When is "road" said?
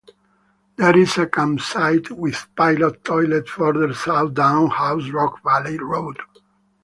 5.77-6.17